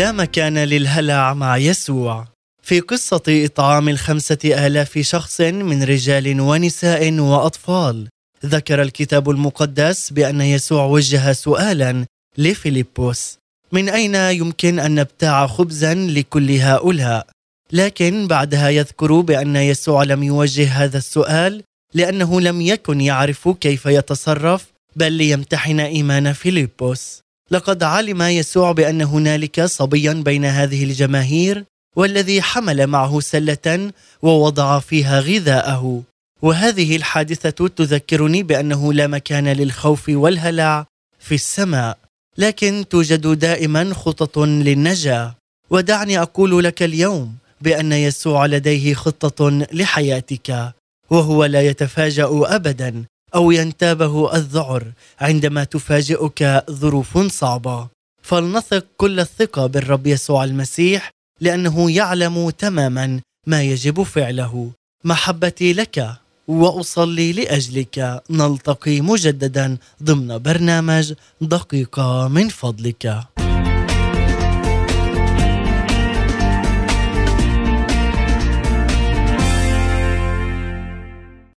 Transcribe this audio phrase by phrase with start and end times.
[0.00, 2.28] لا مكان للهلع مع يسوع
[2.62, 8.08] في قصة إطعام الخمسة آلاف شخص من رجال ونساء وأطفال
[8.46, 12.06] ذكر الكتاب المقدس بأن يسوع وجه سؤالا
[12.38, 13.38] لفيليبوس
[13.72, 17.26] من أين يمكن أن نبتاع خبزا لكل هؤلاء؟
[17.72, 21.62] لكن بعدها يذكر بأن يسوع لم يوجه هذا السؤال
[21.94, 29.64] لأنه لم يكن يعرف كيف يتصرف بل ليمتحن إيمان فيليبوس لقد علم يسوع بأن هنالك
[29.64, 31.64] صبيا بين هذه الجماهير
[31.96, 33.92] والذي حمل معه سلة
[34.22, 36.02] ووضع فيها غذاءه.
[36.42, 40.86] وهذه الحادثة تذكرني بأنه لا مكان للخوف والهلع
[41.18, 41.98] في السماء
[42.38, 45.34] لكن توجد دائما خطط للنجاة.
[45.70, 50.72] ودعني أقول لك اليوم بأن يسوع لديه خطة لحياتك
[51.10, 57.88] وهو لا يتفاجأ ابدا أو ينتابه الذعر عندما تفاجئك ظروف صعبة.
[58.22, 64.70] فلنثق كل الثقة بالرب يسوع المسيح لأنه يعلم تماما ما يجب فعله.
[65.04, 66.12] محبتي لك
[66.48, 68.22] وأصلي لأجلك.
[68.30, 73.39] نلتقي مجددا ضمن برنامج دقيقة من فضلك.